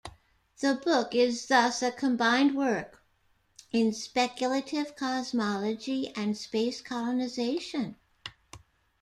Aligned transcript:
The 0.61 0.73
book 0.83 1.13
is 1.13 1.45
thus 1.45 1.83
a 1.83 1.91
combined 1.91 2.55
work 2.57 3.03
in 3.71 3.93
speculative 3.93 4.95
cosmology 4.95 6.07
and 6.15 6.35
space 6.35 6.81
colonization. 6.81 7.97